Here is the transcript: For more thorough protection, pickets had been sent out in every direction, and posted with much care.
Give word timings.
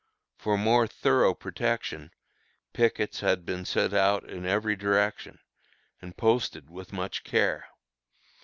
For 0.35 0.57
more 0.57 0.87
thorough 0.87 1.35
protection, 1.35 2.09
pickets 2.73 3.19
had 3.19 3.45
been 3.45 3.65
sent 3.65 3.93
out 3.93 4.27
in 4.27 4.47
every 4.47 4.75
direction, 4.75 5.37
and 6.01 6.17
posted 6.17 6.71
with 6.71 6.91
much 6.91 7.23
care. 7.23 7.67